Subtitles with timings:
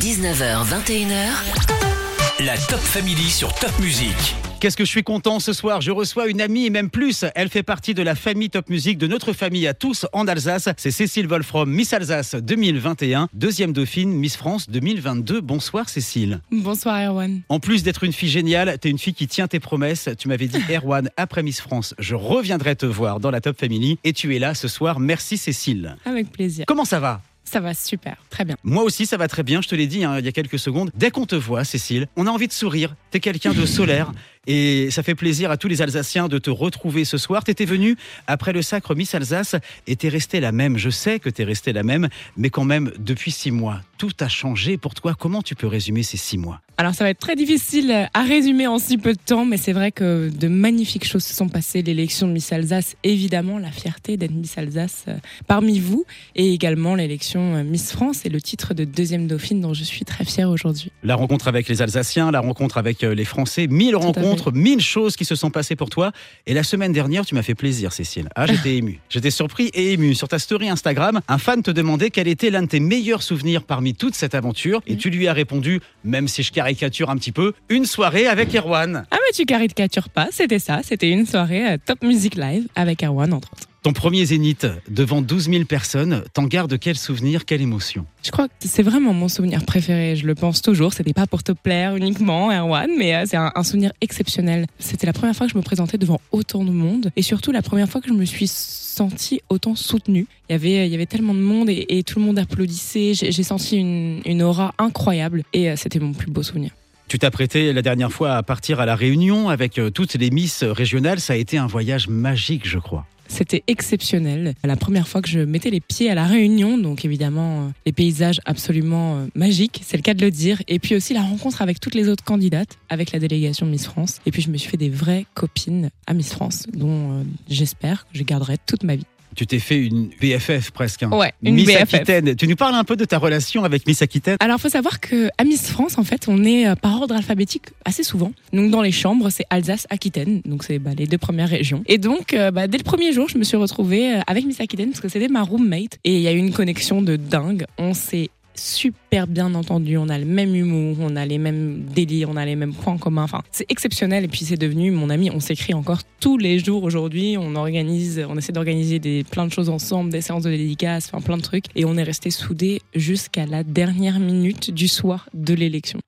[0.00, 2.46] 19h, 21h.
[2.46, 4.34] La Top Family sur Top Music.
[4.58, 5.82] Qu'est-ce que je suis content ce soir?
[5.82, 7.26] Je reçois une amie et même plus.
[7.34, 10.70] Elle fait partie de la famille Top Music de notre famille à tous en Alsace.
[10.78, 15.42] C'est Cécile Wolfram, Miss Alsace 2021, deuxième dauphine, Miss France 2022.
[15.42, 16.40] Bonsoir Cécile.
[16.50, 17.42] Bonsoir Erwan.
[17.50, 20.08] En plus d'être une fille géniale, t'es une fille qui tient tes promesses.
[20.18, 23.98] Tu m'avais dit Erwan, après Miss France, je reviendrai te voir dans la Top Family.
[24.04, 25.00] Et tu es là ce soir.
[25.00, 25.96] Merci Cécile.
[26.06, 26.64] Avec plaisir.
[26.66, 27.20] Comment ça va?
[27.52, 28.56] Ça va super, très bien.
[28.64, 29.60] Moi aussi, ça va très bien.
[29.60, 30.90] Je te l'ai dit hein, il y a quelques secondes.
[30.94, 32.94] Dès qu'on te voit, Cécile, on a envie de sourire.
[33.12, 34.10] T'es quelqu'un de solaire.
[34.48, 37.44] Et ça fait plaisir à tous les Alsaciens de te retrouver ce soir.
[37.44, 39.54] T'étais venu après le sacre Miss Alsace
[39.86, 40.78] et t'es restée la même.
[40.78, 44.28] Je sais que t'es restée la même, mais quand même, depuis six mois, tout a
[44.28, 45.14] changé pour toi.
[45.16, 46.60] Comment tu peux résumer ces six mois?
[46.78, 49.72] Alors ça va être très difficile à résumer en si peu de temps, mais c'est
[49.72, 51.82] vrai que de magnifiques choses se sont passées.
[51.82, 55.14] L'élection de Miss Alsace, évidemment, la fierté d'être Miss Alsace euh,
[55.46, 59.74] parmi vous, et également l'élection euh, Miss France et le titre de deuxième dauphine dont
[59.74, 60.90] je suis très fière aujourd'hui.
[61.04, 64.06] La rencontre avec les Alsaciens, la rencontre avec les Français, mille à fait.
[64.06, 66.12] rencontres, mille choses qui se sont passées pour toi.
[66.46, 68.28] Et la semaine dernière, tu m'as fait plaisir, Cécile.
[68.34, 69.00] Ah, j'étais ému.
[69.08, 70.14] J'étais surpris et ému.
[70.14, 73.62] Sur ta story Instagram, un fan te demandait quel était l'un de tes meilleurs souvenirs
[73.62, 74.82] parmi toute cette aventure.
[74.86, 78.54] Et tu lui as répondu, même si je caricature un petit peu, une soirée avec
[78.54, 79.04] Erwan.
[79.10, 83.02] Ah mais tu caricatures pas, c'était ça, c'était une soirée euh, Top Music Live avec
[83.02, 83.68] Erwan entre autres.
[83.82, 88.06] Ton premier zénith devant 12 000 personnes, t'en gardes quel souvenir, quelle émotion?
[88.22, 90.14] Je crois que c'est vraiment mon souvenir préféré.
[90.14, 90.92] Je le pense toujours.
[90.92, 94.66] C'était pas pour te plaire uniquement, Erwan, mais euh, c'est un, souvenir exceptionnel.
[94.78, 97.60] C'était la première fois que je me présentais devant autant de monde et surtout la
[97.60, 100.28] première fois que je me suis sentie autant soutenue.
[100.48, 103.14] Il y avait, il y avait tellement de monde et, et tout le monde applaudissait.
[103.14, 106.70] J'ai senti une, une aura incroyable et euh, c'était mon plus beau souvenir.
[107.08, 110.62] Tu t'apprêtais la dernière fois à partir à la Réunion avec euh, toutes les Miss
[110.62, 111.18] régionales.
[111.18, 113.06] Ça a été un voyage magique, je crois.
[113.32, 114.52] C'était exceptionnel.
[114.62, 117.92] La première fois que je mettais les pieds à la Réunion, donc évidemment euh, les
[117.92, 120.62] paysages absolument euh, magiques, c'est le cas de le dire.
[120.68, 124.18] Et puis aussi la rencontre avec toutes les autres candidates, avec la délégation Miss France.
[124.26, 128.04] Et puis je me suis fait des vraies copines à Miss France, dont euh, j'espère
[128.04, 129.06] que je garderai toute ma vie.
[129.34, 131.02] Tu t'es fait une BFF presque.
[131.02, 131.10] hein.
[131.10, 131.94] Ouais, une Miss BFF.
[131.94, 132.36] Aquitaine.
[132.36, 134.36] Tu nous parles un peu de ta relation avec Miss Aquitaine?
[134.40, 137.66] Alors, faut savoir que à Miss France, en fait, on est euh, par ordre alphabétique
[137.84, 138.32] assez souvent.
[138.52, 140.42] Donc, dans les chambres, c'est Alsace-Aquitaine.
[140.44, 141.82] Donc, c'est bah, les deux premières régions.
[141.86, 144.60] Et donc, euh, bah, dès le premier jour, je me suis retrouvée euh, avec Miss
[144.60, 145.98] Aquitaine parce que c'était ma roommate.
[146.04, 147.64] Et il y a eu une connexion de dingue.
[147.78, 149.96] On s'est super bien entendu.
[149.96, 152.98] On a le même humour, on a les mêmes délires, on a les mêmes points
[152.98, 153.24] communs.
[153.24, 154.24] Enfin, c'est exceptionnel.
[154.24, 155.30] Et puis, c'est devenu mon ami.
[155.30, 157.36] On s'écrit encore tous les jours aujourd'hui.
[157.38, 161.20] On organise, on essaie d'organiser des plein de choses ensemble, des séances de dédicaces, enfin
[161.20, 161.66] plein de trucs.
[161.74, 165.98] Et on est resté soudés jusqu'à la dernière minute du soir de l'élection.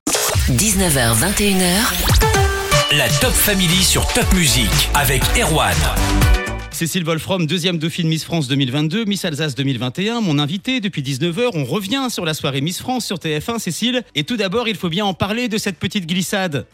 [0.51, 2.15] 19h, 21h.
[2.93, 5.75] La Top Family sur Top Music avec Erwan.
[6.75, 11.51] Cécile Wolfram, deuxième Dauphine Miss France 2022, Miss Alsace 2021, mon invité depuis 19h.
[11.55, 14.03] On revient sur la soirée Miss France sur TF1, Cécile.
[14.17, 16.67] Et tout d'abord, il faut bien en parler de cette petite glissade.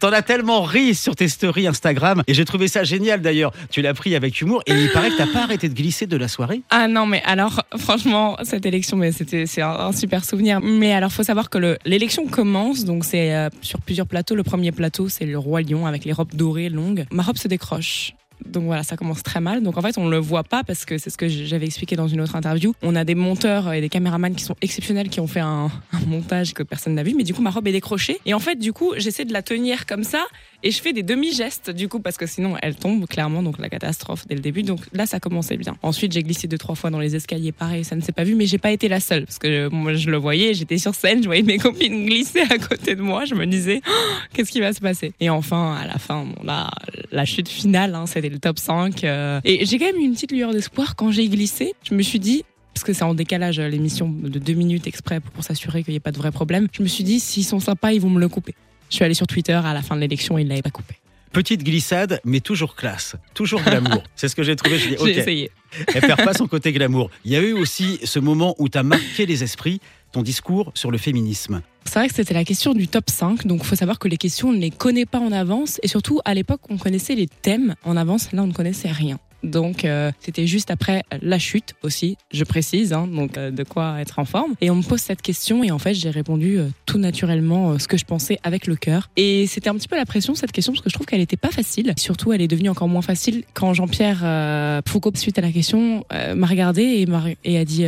[0.00, 2.22] T'en as tellement ri sur tes stories Instagram.
[2.26, 3.52] Et j'ai trouvé ça génial d'ailleurs.
[3.70, 4.62] Tu l'as pris avec humour.
[4.66, 6.60] Et il paraît que t'as pas arrêté de glisser de la soirée.
[6.68, 10.60] Ah non, mais alors, franchement, cette élection, mais c'était, c'est un, un super souvenir.
[10.60, 14.34] Mais alors, faut savoir que le- l'élection commence, donc c'est euh, sur plusieurs plateaux.
[14.34, 17.06] Le premier plateau, c'est le Roi Lion avec les robes dorées longues.
[17.10, 18.12] Ma robe se décroche.
[18.46, 19.62] Donc voilà, ça commence très mal.
[19.62, 22.08] Donc en fait, on le voit pas parce que c'est ce que j'avais expliqué dans
[22.08, 22.74] une autre interview.
[22.82, 25.70] On a des monteurs et des caméramans qui sont exceptionnels qui ont fait un,
[26.06, 27.14] montage que personne n'a vu.
[27.16, 28.18] Mais du coup, ma robe est décrochée.
[28.26, 30.24] Et en fait, du coup, j'essaie de la tenir comme ça
[30.62, 33.42] et je fais des demi-gestes du coup parce que sinon elle tombe clairement.
[33.42, 34.62] Donc la catastrophe dès le début.
[34.62, 35.76] Donc là, ça commençait bien.
[35.82, 37.52] Ensuite, j'ai glissé deux trois fois dans les escaliers.
[37.52, 39.70] Pareil, ça ne s'est pas vu, mais j'ai pas été la seule parce que euh,
[39.70, 40.54] moi je le voyais.
[40.54, 43.24] J'étais sur scène, je voyais mes copines glisser à côté de moi.
[43.24, 43.80] Je me disais
[44.32, 45.12] qu'est-ce qui va se passer?
[45.20, 46.70] Et enfin, à la fin, bon, là,
[47.12, 49.04] la chute finale, hein, c'était top 5.
[49.04, 51.74] euh, et j'ai quand même eu une petite lueur d'espoir quand j'ai glissé.
[51.82, 55.20] Je me suis dit, parce que c'est en décalage euh, l'émission de deux minutes exprès
[55.20, 57.60] pour s'assurer qu'il n'y ait pas de vrai problème, je me suis dit, s'ils sont
[57.60, 58.54] sympas, ils vont me le couper.
[58.90, 60.94] Je suis allée sur Twitter à la fin de l'élection ils ne l'avaient pas coupé.
[61.34, 63.16] Petite glissade, mais toujours classe.
[63.34, 64.04] Toujours glamour.
[64.14, 64.78] C'est ce que j'ai trouvé.
[64.78, 65.08] Je dis, J'ai ok.
[65.16, 65.50] essayé.
[65.92, 67.10] Elle perd pas son côté glamour.
[67.24, 69.80] Il y a eu aussi ce moment où tu as marqué les esprits,
[70.12, 71.60] ton discours sur le féminisme.
[71.86, 74.16] C'est vrai que c'était la question du top 5, donc il faut savoir que les
[74.16, 77.26] questions, on ne les connaît pas en avance, et surtout à l'époque, on connaissait les
[77.26, 79.18] thèmes en avance, là on ne connaissait rien.
[79.44, 84.00] Donc euh, c'était juste après la chute aussi, je précise, hein, donc euh, de quoi
[84.00, 84.54] être en forme.
[84.60, 87.86] Et on me pose cette question et en fait j'ai répondu euh, tout naturellement ce
[87.86, 89.10] que je pensais avec le cœur.
[89.16, 91.36] Et c'était un petit peu la pression cette question parce que je trouve qu'elle n'était
[91.36, 91.92] pas facile.
[91.98, 96.04] Surtout elle est devenue encore moins facile quand Jean-Pierre Foucault suite à la question
[96.34, 97.06] m'a regardé et,
[97.44, 97.84] et a dit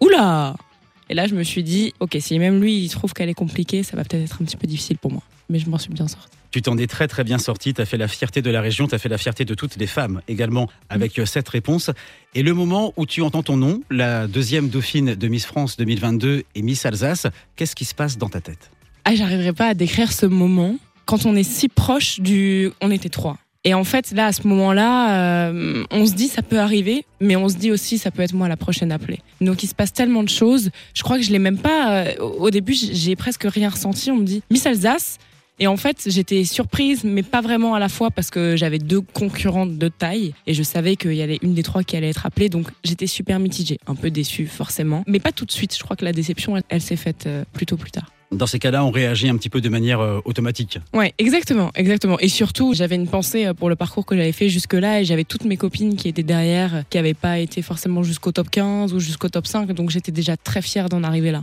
[0.00, 0.56] oula.
[1.08, 3.82] Et là je me suis dit ok si même lui il trouve qu'elle est compliquée,
[3.82, 5.22] ça va peut-être être un petit peu difficile pour moi.
[5.48, 6.39] mais je m'en suis bien sortie.
[6.50, 8.88] Tu t'en es très très bien sorti, tu as fait la fierté de la région,
[8.88, 11.90] tu as fait la fierté de toutes les femmes également avec euh, cette réponse.
[12.34, 16.42] Et le moment où tu entends ton nom, la deuxième dauphine de Miss France 2022
[16.54, 18.70] et Miss Alsace, qu'est-ce qui se passe dans ta tête?
[19.04, 22.70] Ah, j'arriverai pas à décrire ce moment quand on est si proche du.
[22.80, 23.38] On était trois.
[23.62, 27.36] Et en fait, là, à ce moment-là, euh, on se dit ça peut arriver, mais
[27.36, 29.20] on se dit aussi ça peut être moi la prochaine appelée.
[29.40, 30.70] Donc il se passe tellement de choses.
[30.94, 32.06] Je crois que je l'ai même pas.
[32.06, 34.10] euh, au début, j'ai presque rien ressenti.
[34.10, 35.18] On me dit Miss Alsace.
[35.62, 39.02] Et en fait, j'étais surprise, mais pas vraiment à la fois parce que j'avais deux
[39.02, 42.24] concurrentes de taille et je savais qu'il y avait une des trois qui allait être
[42.24, 42.48] appelée.
[42.48, 45.76] Donc j'étais super mitigée, un peu déçue forcément, mais pas tout de suite.
[45.76, 48.10] Je crois que la déception, elle, elle s'est faite euh, plutôt plus tard.
[48.32, 50.78] Dans ces cas-là, on réagit un petit peu de manière euh, automatique.
[50.94, 52.18] Ouais, exactement, exactement.
[52.20, 55.24] Et surtout, j'avais une pensée euh, pour le parcours que j'avais fait jusque-là et j'avais
[55.24, 59.00] toutes mes copines qui étaient derrière, qui n'avaient pas été forcément jusqu'au top 15 ou
[59.00, 61.42] jusqu'au top 5, donc j'étais déjà très fière d'en arriver là.